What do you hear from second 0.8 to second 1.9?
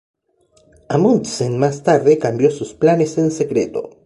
Amundsen más